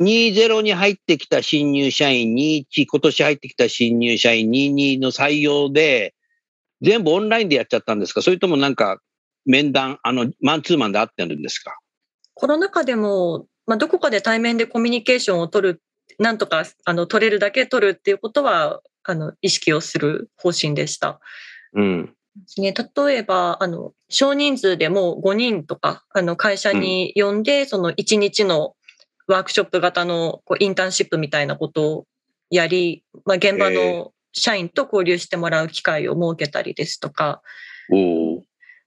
[0.00, 6.14] 20に入ってきた新入社員、21、今年入ってきた新入社員、22の採用で、
[6.80, 8.22] 全部オンラインでやっちゃったんですか？
[8.22, 9.00] それともなんか、
[9.44, 11.76] 面談、あの、マンツーマンで会ってるんですか？
[12.34, 15.82] コロナ禍でも、まあ、どこかで対面でコミュニケーションを取る、
[16.18, 21.20] なんとかあの取れるだけ取るっていうことは、あの意識をする方針でした。
[21.74, 22.14] うん。
[22.58, 28.74] ね、例えば、あの、少人数でも5人とか、あの、会社に呼んで、その1日の
[29.28, 32.06] ワークショップ型のこうインターンシップみたいなことを
[32.50, 37.42] やり、まあ、現場の社員と交流してもらう機会を設けたりですとか、
[37.90, 38.36] おお。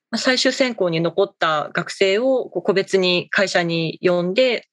[0.10, 4.68] まあ最終選考に残った学生をこう個別に会社に呼んで、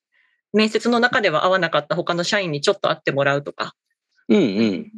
[0.52, 3.74] 面接の中では会わなかった他の社員にちょっと会ってもらうとか。
[4.28, 4.92] うんうん。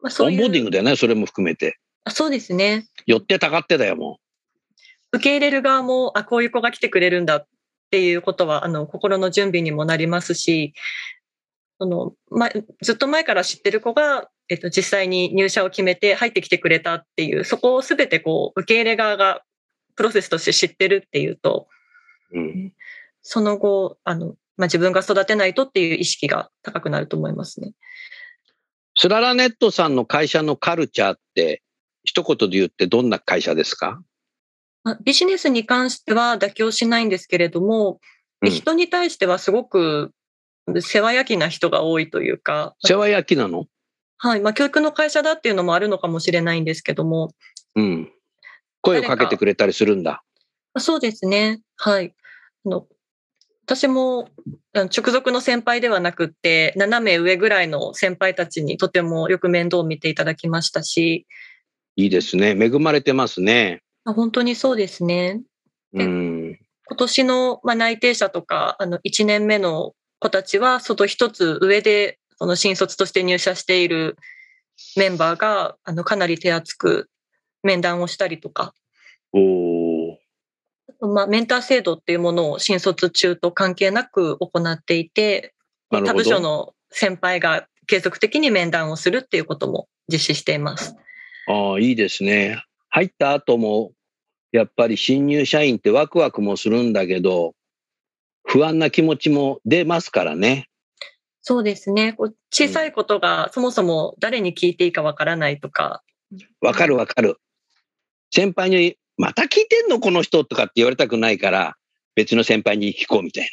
[0.00, 1.78] まあ、そうオンボーディングだよね、それも含めて。
[2.04, 2.86] あそうですね。
[3.06, 4.18] 寄ってたかってだよ、も
[5.12, 7.46] 受け入れる側も、あ、こういう子が来てくれるんだっ
[7.90, 10.74] ていうことは、あの、心の準備にもなりますし、
[11.80, 12.50] その、ま、
[12.82, 19.42] ずっと前から知ってる子が、えっと、実際に入社を決めて入ってきてくれたっていう、そこをすべてこう、受け入れ側が
[19.94, 21.68] プロセスとして知ってるっていうと、
[22.32, 22.38] う。
[22.38, 22.72] うん。
[23.22, 27.72] その後、あの、まあ、自分が育てないとっていう意識が高くなると思いますね。
[28.96, 31.62] スララネットさんの会社のカルチャーって、
[32.04, 34.02] 一言で言ってどんな会社ですか？
[34.82, 38.00] まあビジネスに関しては妥協しないんですけれども、
[38.42, 40.12] うん人に対してはすごく
[40.80, 43.66] 世話焼きな人が多いというか、世話焼きなの？
[44.16, 44.40] はい。
[44.40, 47.34] まあ、教育の会社だっていうのもあるのかもしれないんですけども、
[47.74, 48.12] うん。
[48.80, 50.22] 声をかけてくれたりするんだ。
[50.74, 51.60] あそうですね。
[51.76, 52.14] はい。
[52.64, 52.86] あの
[53.68, 54.30] 私も
[54.72, 61.26] 直属の先輩ではなくって、斜め上ぐらいの先輩たちにとてもよく面倒を見ていただきましたし、
[61.94, 62.56] いいですね。
[62.58, 63.82] 恵まれてますね。
[64.06, 65.42] あ本当にそうですね。
[65.92, 66.58] でうん。
[66.86, 74.16] 今年の、まあ、内定者とか、あの、1年目の子たちは、外一つ上で、その新卒として入社している
[74.96, 77.10] メンバーが、あの、かなり手厚く
[77.62, 78.72] 面談をしたりとか、
[79.34, 79.77] おお。
[81.00, 85.54] まあ、メンター制度っていうものを新卒中と関係なく行っていて、
[85.90, 90.96] 他部署の先輩が継続的に面談をするっていうことも実施しています。
[91.46, 92.62] ああ、いいですね。
[92.90, 93.92] 入った後も、
[94.52, 97.54] やっぱり新入社員ってワクワクもするんだけど、
[98.44, 100.68] 不安な気持ちも出ますからね。
[101.42, 102.14] そうですね。
[102.14, 106.02] こう小さいことがそもそも誰に聞いていいかわからないとか、
[106.60, 107.36] わかるわかる。
[108.30, 111.76] 先輩に、また聞いてんのこの人とかって言われたくないから、
[112.14, 113.50] 別の先輩に聞こうみたい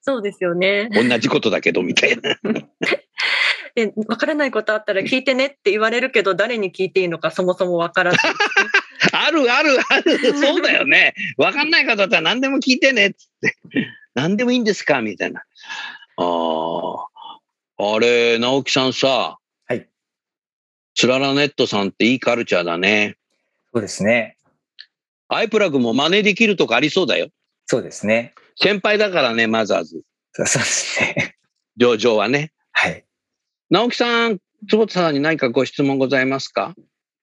[0.00, 0.88] そうですよね。
[0.88, 1.02] な。
[1.02, 2.38] 同じことだけどみたいな。
[3.74, 8.18] で、わからないことあったら聞いてねって言われるけど、誰に聞いていいのかそもそもわからず。
[9.12, 10.18] あるあるある。
[10.38, 11.14] そうだよね。
[11.36, 13.56] わかんないことだったら何でも聞いてねっつって。
[14.14, 15.42] 何でもいいんですかみたいな。
[16.16, 17.06] あ
[17.76, 17.94] あ。
[17.94, 19.38] あれ、直樹さんさ。
[19.66, 19.86] はい。
[20.94, 23.18] スララネットさんっていいカルチャーだね。
[23.74, 24.37] そうですね。
[25.28, 27.28] アイプラグも真似できるとこありそうだよ。
[27.66, 28.34] そうですね。
[28.56, 30.02] 先輩だからね、マザーズ。
[30.32, 31.36] そうそうですね。
[31.76, 32.52] 上場はね。
[32.72, 33.04] はい。
[33.70, 34.38] 直樹さん、
[34.68, 36.74] 坪田さんに何かご質問ございますか？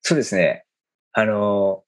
[0.02, 0.66] そうですね。
[1.14, 1.84] あの、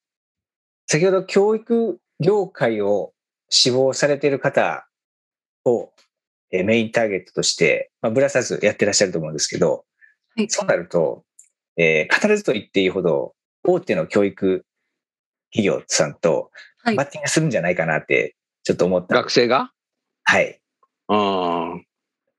[0.88, 3.14] 先ほど教育業界を
[3.50, 4.88] 志望されている方
[5.66, 5.92] を
[6.50, 9.86] えーメインターゲットとして、まあ、ぶらさずやってらっしゃると思うんですけど、
[10.36, 11.26] はいそうなると、
[11.76, 14.66] えー必ずと言っていいほど大手の教育
[15.52, 16.52] 企業さんと
[16.84, 19.16] はいバッティングするんじゃないかなってちょっと思った。
[19.16, 19.72] 学生が？
[20.24, 20.60] はい。
[21.08, 21.80] ああ。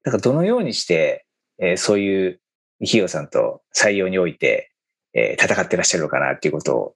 [0.05, 1.27] だからどのようにして、
[1.59, 2.40] えーそういう
[2.81, 4.73] 企業さんと採用において、
[5.14, 6.94] えー戦ってらっしゃるのかなっていうことを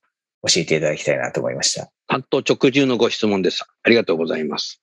[0.48, 1.90] 教えていただきたいなと思いました。
[2.08, 3.64] 担当直入のご質問です。
[3.82, 4.82] ありがとうございます。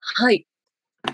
[0.00, 0.46] はい。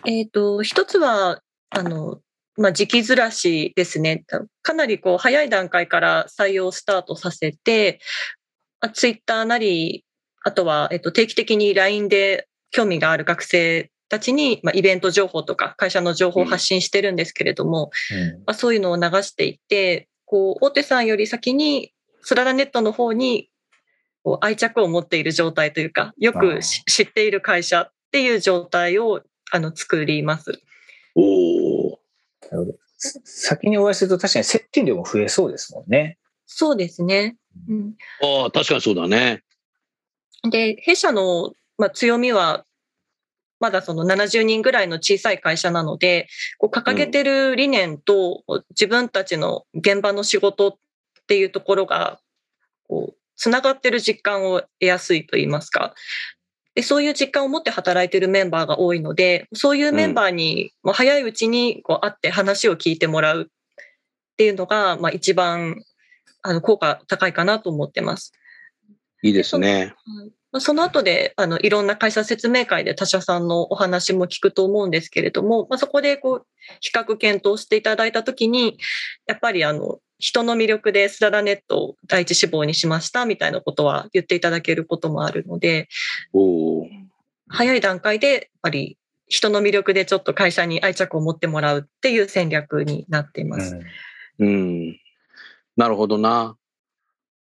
[0.07, 2.21] えっ、と、一つは、あの、
[2.57, 4.25] まあ、時期ずらしですね。
[4.63, 8.01] かなりこう早い段階から採用スタートさせて、
[8.91, 10.05] ツイッターなり、
[10.45, 21.93] あとは、えっと、定期的に LINE で興味がある学生たちに、まあ、イベント情報とか会社の情報を発信してるんですけれども、うんまあ、そういうのを流していて、こう、大手さんより先に、
[22.23, 23.51] スララネットの方に、
[24.23, 30.61] こう、愛着を持っている状態というか、よくし知っている会社っていう状態を、あの、作ります。
[31.15, 32.01] おお。
[32.51, 36.19] なるほど先にお会いすると確かに接点量も増えそうですもんね。
[36.47, 37.37] そうですね。
[37.69, 39.43] うん、ああ、確かにそうだね。
[40.51, 42.65] で、弊社の、まあ、強みは、
[43.61, 46.27] まだその70人ぐらいの小さい会社なので、
[46.59, 50.75] こう掲げてる理念と自分たちの現場の仕事っ
[51.29, 52.19] ていうところが、
[52.89, 55.95] こう、つながってる実感を得やすいと言いますか。
[56.75, 63.47] でそういう実感を持って働いてるメンバーが多いので、そういうメンバーにもう早いうちにこう会って話を聞いてもらうっ
[64.37, 65.83] ていうのが、まあ一番
[66.43, 68.33] あの効果高いかなと思ってます。
[69.23, 69.95] いいですね。
[70.51, 76.47] まあその後で、あの、いろんな会社説明会で他社さんのお話も聞くと思うんですけれども、まあ、そこでこう、
[76.81, 78.77] 比較検討していただいたときに、
[79.27, 85.89] やっぱりあの、人の魅力でスララネットを第一志望にしましたみたいなことは言っていただけることもあるので、
[86.35, 86.87] おお。
[87.49, 93.75] 早い段階で、やっぱり人の魅力でちょっと会社に愛着を持ってもらうっていう戦略になっています。
[93.75, 93.83] うん
[94.39, 94.97] うん。
[95.77, 96.57] なるほどな。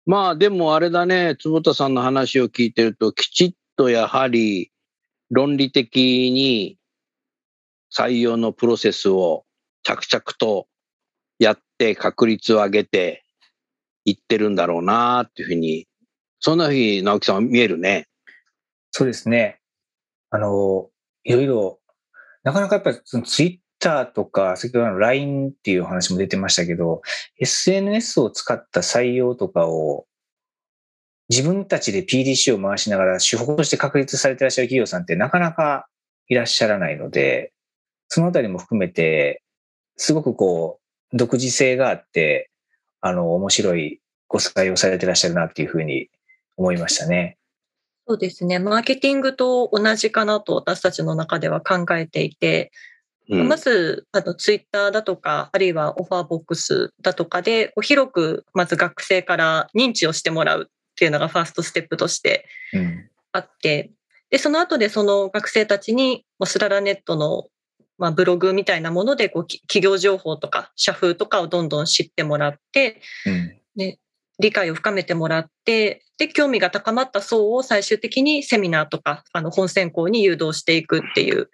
[0.06, 4.72] まあでもあれだね、坪田さんの話を聞いてると、きちっとやはり
[5.30, 6.78] 論理的に
[7.96, 9.46] 採用のプロセスを
[9.84, 10.67] 着々と
[11.39, 13.24] やって確率を上げて
[14.06, 15.88] いってるんだろうなっていうふうに、
[16.39, 18.08] そんなふうに直樹さんは見えるね。
[18.91, 19.60] そうですね。
[20.30, 20.89] あの、
[21.24, 21.80] いろいろ、
[22.44, 27.02] なかなかやっぱりそのツイッターとか、先ほどの LINE っていう話も出てましたけど、
[27.39, 30.06] SNS を使った採用とかを
[31.30, 35.88] 自分たちで PDC を回しながら手法として確立されていらっしゃる企業さんってなかなか
[36.28, 37.52] いらっしゃらないので、
[38.08, 39.41] そのあたりも含めて、
[39.98, 40.80] すごくこ
[41.13, 42.50] う、独自性があって、
[43.02, 46.10] あの、面白いご採用されてらっしゃるなっていうふうに
[46.58, 47.38] 思いましたね。
[48.08, 48.60] そうですね。
[48.60, 52.72] マーケティングと同じかなと私たちの中では考えていて、
[53.32, 63.10] うんまず、あの、ツイッターだとか、あるいはオファーボックスだとかで、広く、まず学生から認知をしてもらうっていうのがファーストステップとしてうん。
[63.32, 63.91] あって、
[64.30, 67.48] で、その後でその学生たちに、スララネットの、
[67.98, 73.98] まあ、ブログみたいなもので、こう、き企業情報とか、社風とかをどんどん知ってもらって、うん。
[74.39, 81.50] 理解を深めてもらって、で、興味が高まった層を最終的にセミナーとか、あの、本選考に誘導していくっていう、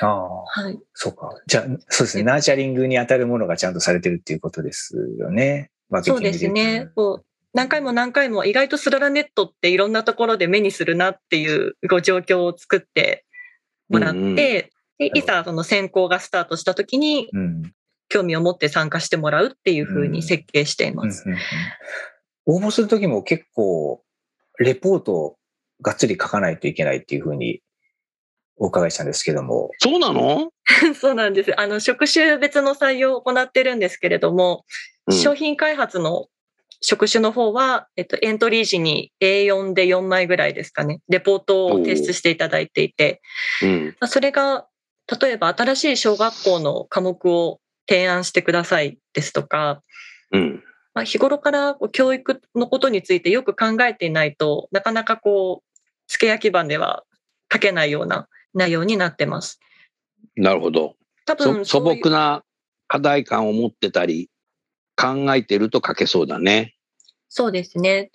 [0.00, 0.44] ああ。
[0.44, 0.78] はい。
[0.94, 1.30] そうか。
[1.46, 2.22] じゃあ、そうですね。
[2.22, 5.70] ナーチャリングに当たるものがちゃんとされてるっていうことですよね。
[5.90, 6.88] マーケティングそうです言ね。
[6.94, 13.24] こう何回も何回も意外とスララネットっていろんなところで目にするなっていうご状況を作って
[13.88, 14.72] もらって、うんうんで
[15.14, 17.72] いざその選考がスタートした時にうん。
[18.10, 21.24] 興味を持って参加してもらうっていうふうに設計していうんます。
[21.26, 21.38] うんうん
[22.50, 24.02] 応募するときも結構、
[24.58, 25.36] レポートを
[25.82, 27.60] がっつり書かないといけないっていうふうに
[28.58, 29.70] お伺いしたんですけども。
[29.78, 30.52] そうなの、
[31.00, 31.58] そうなんです。
[31.58, 34.64] あの、職種別の採用を行ってるんですけれども、
[35.06, 36.26] うん商品開発の
[36.82, 43.22] 職種の方は、えっと、エントリー時に A4 で4枚ぐらいですかね、レポートを提出していただいていて、
[43.62, 43.96] うん。
[44.00, 44.66] まあそれが、
[45.20, 49.82] 例えば新しい小学校の科目を提案してくださいですとか、
[50.30, 50.62] うん。
[50.94, 57.04] まあ、日頃からこう教育のことについてよく考えていないとなかなかこう、付け焼き場では
[57.52, 59.58] 書けないような内容になってます。
[60.36, 60.96] なるほど。
[61.24, 62.42] 多分そういう朴な
[62.86, 64.28] 課題感を持ってたり、
[64.96, 66.74] 考えてると書けそうだね。
[67.28, 68.10] そうですね。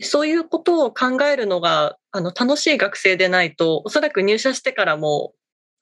[0.00, 5.32] そういうことを考えるのがあの楽しい学生でないと、おそらく入社してからも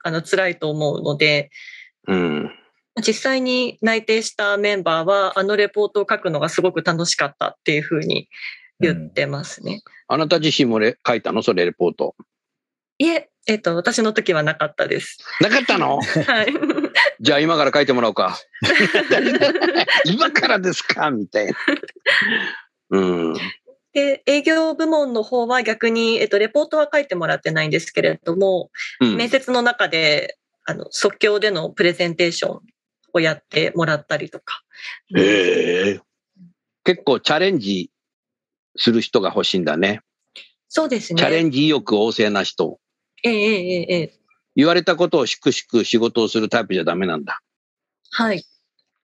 [0.02, 1.50] あの辛いと思うので、
[2.08, 2.50] うん。
[3.06, 8.30] 実際に内定したメンバーは、あのレポートを書くのがすごく楽しかったっていうふうに
[8.80, 9.82] 言ってますね。
[10.08, 11.42] あなた自身もレ書いたの？
[11.42, 12.14] それレポート。
[12.98, 15.18] いえ、えっと、私の時はなかったです。
[15.40, 16.00] なかったの？
[16.02, 16.46] はい。
[17.20, 18.38] じゃあ今から書いてもらおうか。
[20.04, 21.10] 今からですか？
[21.10, 21.52] みたいな。
[22.90, 23.00] う
[23.32, 23.34] ん。
[23.92, 28.70] で、営業部門の方は逆に、えっと、レポートは書いてもらってないんですけれども、
[29.00, 32.60] うん面接の中で、あの、即興でのプレゼンテーション
[33.14, 34.62] をやってもらったりとか。
[35.16, 36.00] へえ
[36.84, 37.90] 結構チャレンジ
[38.76, 40.02] する人が欲しいんだね。
[40.68, 41.20] そうですね。
[41.20, 42.78] チャレンジ意欲旺盛な人。
[43.28, 44.12] ええええええ
[44.56, 47.40] 言われたことを粛々仕事をするタイプじゃダメなんだ。
[48.10, 48.42] はい。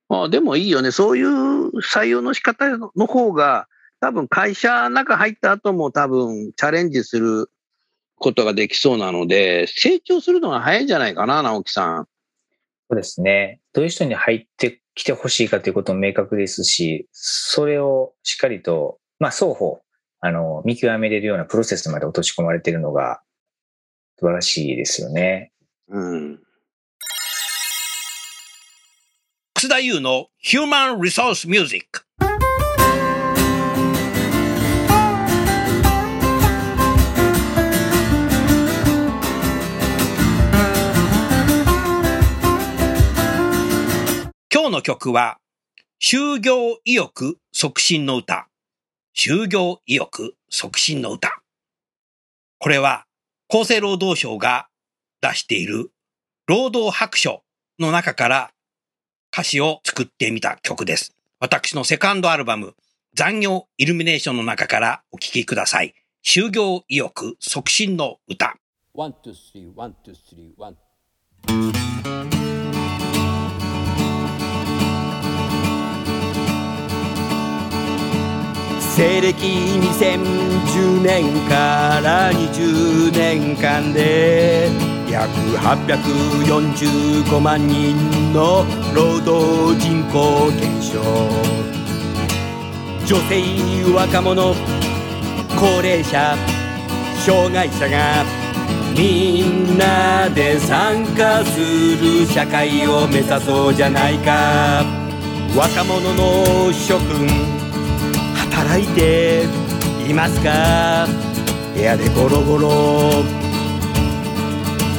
[0.08, 0.90] あでもいいよね。
[0.90, 3.68] そういう採用の仕方の方が、
[4.00, 7.50] 多分会社の中入った後も多分チャレンジする
[8.16, 12.08] ことができそうなので、成長するのが早いんじゃないかな、直樹さん。
[12.88, 13.60] そうですね。
[13.74, 19.82] どういう人に入ってきてほしいかということも明確ですし、それをしっかりと、まあ双方、
[20.20, 23.20] あの、見極めれるようなプロセスまで落とし込まれているのが
[24.22, 25.50] 素晴らしいですよね。
[25.88, 26.38] うん。
[29.54, 32.04] 楠田優の Human Resource Music
[44.54, 45.38] 今日の曲は
[46.00, 48.46] 就業意欲促進の歌
[49.16, 51.42] 就業意欲促進の歌
[52.60, 53.06] これは
[53.54, 54.68] 厚生労働省が
[55.20, 55.90] 出している
[56.46, 57.42] 労働白書
[57.78, 58.50] の中から
[59.30, 61.14] 歌詞を作ってみた曲です。
[61.38, 62.74] 私のセカンドアルバム、
[63.12, 65.94] 残業イルミネーションの中からお聴きください。
[66.24, 68.54] 就業意欲促進の歌。
[68.94, 72.41] one、two、three、one、two three one
[78.94, 84.68] 西暦2010年から20年間で
[85.10, 87.96] 約845万人
[88.34, 91.00] の労働人口減少。
[93.06, 93.42] 女性
[93.94, 94.54] 若者
[95.58, 96.36] 高齢者
[97.24, 98.24] 障害者が
[98.94, 101.58] みんなで参加す
[101.96, 104.84] る社会を目指そうじゃないか。
[105.56, 107.61] 若者の諸君
[108.52, 109.44] 働いて
[110.08, 111.06] いますか？
[111.74, 113.10] 部屋でゴロゴロ。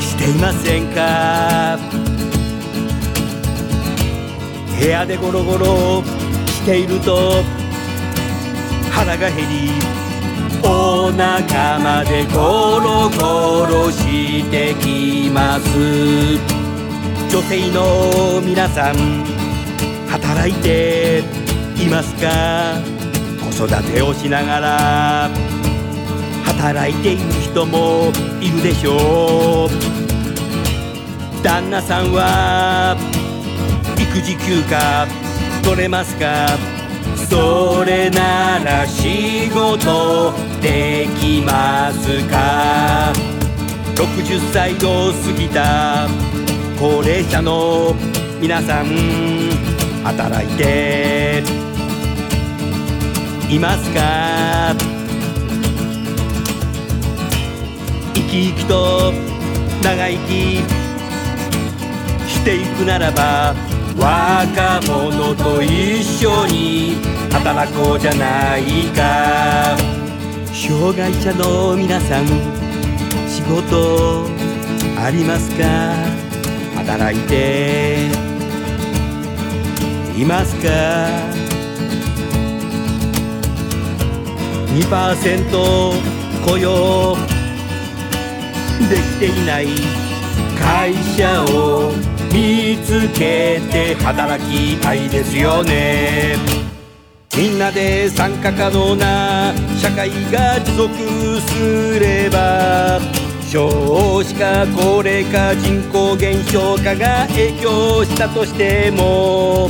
[0.01, 1.77] していませんか？
[4.79, 6.03] 部屋でゴロゴロ。
[6.47, 7.43] していると
[8.91, 9.69] 腹が減り
[10.63, 15.69] お腹までゴロゴロしてきます。
[17.29, 18.95] 女性の皆さん
[20.09, 21.23] 働いて
[21.77, 22.92] いますか？
[23.53, 25.29] 子育てをしながら
[26.43, 29.69] 働いている人もいるでしょう。
[31.43, 32.97] 旦那さんは
[33.95, 35.05] 育児休暇
[35.63, 36.57] 取れますか？
[37.29, 43.13] それなら仕事できますか
[43.95, 46.07] ？60歳を過ぎた
[46.79, 47.93] 高齢者の
[48.41, 48.87] 皆さん
[50.03, 51.43] 働いて
[53.53, 54.73] いますか
[58.15, 59.13] 生き生きと
[59.83, 60.57] 長生き
[62.27, 63.53] していくならば
[63.95, 66.95] 若者と一緒に
[67.31, 68.63] 働こうじゃない
[68.95, 69.77] か。
[70.51, 72.25] 障害者の皆さん
[73.27, 74.25] 仕事
[74.97, 75.63] ありますか？
[76.77, 78.07] 働いて
[80.17, 81.32] いますか？
[84.73, 85.93] 2%
[86.45, 87.15] 雇用。
[88.89, 89.67] できていない
[90.59, 91.91] 会社を
[92.33, 96.35] 見つけて働きたいですよね。
[97.37, 100.93] みんなで参加可能な社会が持続
[101.41, 102.99] すれば
[103.49, 109.69] 少子化高齢化人口減少化が影響したとしても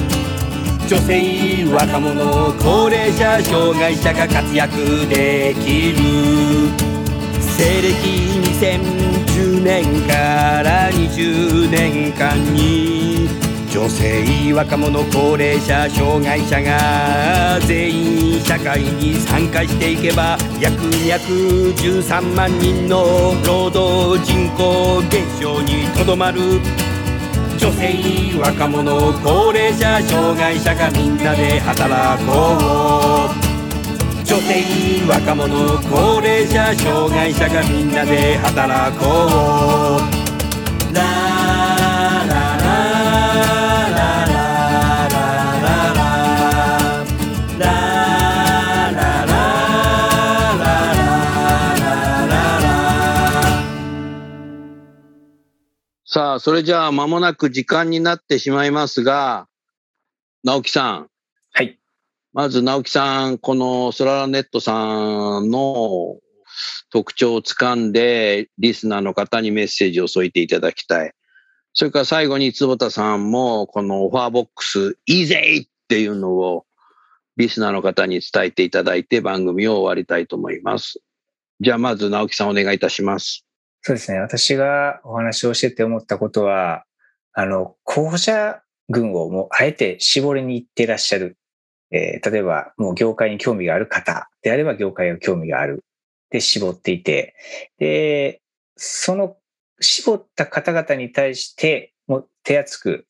[0.93, 5.97] 女性若者高齢者障害者が活躍できる
[7.41, 7.93] 西暦
[8.51, 13.27] 2010年から20年間に
[13.71, 26.61] 女性若者高齢者障害者が全員社会に参加していけば約213万人の労働人口減少にとどまる。
[27.63, 33.53] 女性若者高齢者障害者がみんなで働こう。
[34.25, 35.47] 女性若者
[35.89, 39.05] 高齢者障害者がみんなで働こ
[39.91, 39.92] う
[56.13, 59.47] さあ、それじゃあ間もなく時間になってしまいますが、
[60.43, 61.07] 直樹さん。
[61.53, 61.79] はい。
[62.33, 66.19] まず直樹さん、このソララネットさんの
[66.91, 71.13] 特徴をつかんで、リスナーの方にメッセージを添えていただきたい。
[71.73, 76.67] それから最後に坪田さんも、このオファーボックス、いいぜっていうのを、
[77.37, 80.99] リスナーの方に伝えていただいて番組を終わりたいと思います。
[81.59, 83.42] じゃあまず直樹さんお願いいたします。
[83.85, 84.19] そうですね。
[84.19, 86.85] 私がお話をしてて思ったことは、
[87.33, 91.37] あの、候補者群をもうあえて絞りに行ってらっしゃる。
[91.91, 95.83] えー例えば、もう業界に興味がある方であれば業界に興味がある。
[96.29, 97.35] で、絞っていて。
[97.77, 98.41] で、
[98.77, 99.35] その
[99.81, 103.05] 絞った方々に対して、もう手厚く、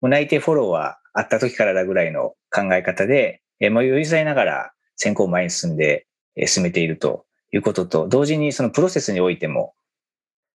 [0.00, 9.74] もう内定フォローはあった時からだぐらいの考え方で、えーもう余裕さえながら選考前に進んで、えー進めているということと、同時にそのプロセスにおいても、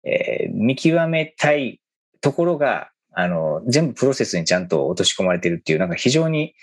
[0.04, 1.82] えー見極めたい
[2.22, 6.56] ところが、あの、全部プロセスにちゃんと落とし込まれているっていう、なんか非常に、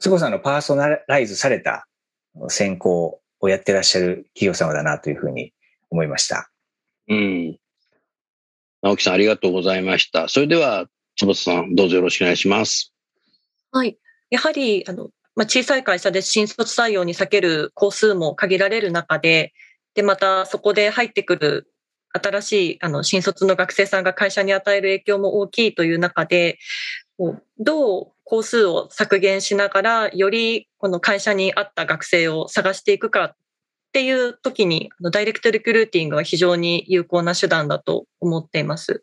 [0.00, 1.86] すごさのパーソナライズされた
[2.48, 5.52] 選考をやってらっしゃる企業様だなというふうに
[5.90, 6.50] 思いました。
[7.08, 7.58] うん。
[8.82, 10.28] 直樹さんありがとうございました。
[10.28, 12.92] それでは、坪田さんどうぞよろしくお願いします。
[13.70, 13.96] はい。
[14.30, 19.52] やはり、あの、まあ、小さい会社で新卒採用に避ける工数も限られる中で、
[19.94, 21.73] で、またそこで入ってくる
[22.22, 26.58] 新しい、あの、新卒の学生さんが会社に与える影響も大きいという中で、
[27.58, 33.36] どう工数を削減しながら、よりこの会社に合った学生を探していくかっ
[33.92, 39.02] ていう時に、ダイレクトリクルーティングは非常に有効な手段だと思っています。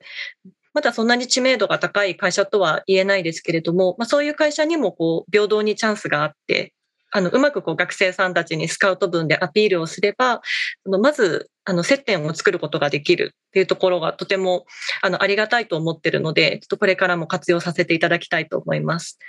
[0.74, 6.74] まだそんなに知名度が高い会社とは言えないですけれども、まあ、そういう会社にもこう平等にチャンスがあって、
[7.12, 10.42] あのうまくこう学生さんたちにスカウト分でアピールをすれば、あ
[10.86, 14.66] のまずあの接点を作ることができるっていうところがとても
[15.02, 19.20] あのありがたいと思ってるので、ちょっとこれからも活用させていただきたいと思います。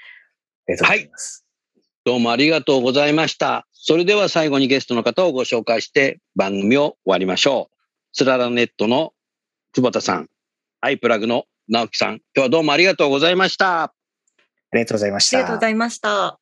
[0.68, 1.44] ありがとうございます。
[2.04, 3.66] どうもありがとうございました。
[3.72, 7.76] それでは最後にゲストの方をご紹介して番組を終わりましょう。
[8.12, 9.12] つららネットの
[9.72, 10.28] 久保田さん、
[10.80, 13.82] アイプラグの直樹さん、今日はどうもありがとうございました。
[13.82, 13.92] あ
[14.72, 15.38] りがとうございました。
[15.38, 16.41] ありがとうございました。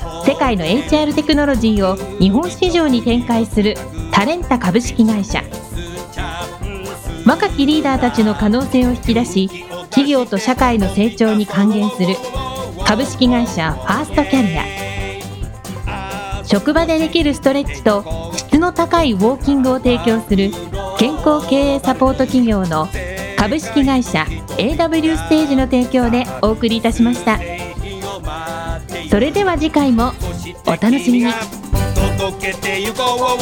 [0.25, 3.75] 世界の HR テクノロジーを日本市場に展開する
[4.11, 5.43] タレンタ株式会社。
[7.25, 9.49] 若きリーダーたちの可能性を引き出し
[9.89, 12.15] 企業と社会の成長に還元する
[12.85, 16.45] 株式会社ファーストキャリア。
[16.45, 18.03] 職場でできるストレッチと
[18.35, 20.51] 質の高いウォーキングを提供する
[20.97, 22.87] 健康経営サポート企業の
[23.37, 24.25] 株式会社
[24.57, 27.39] AW ステージの提供でお送りいたしました。
[29.11, 30.13] それでは次回も
[30.65, 31.33] お楽しみに。
[32.17, 33.41] 届けてゆこう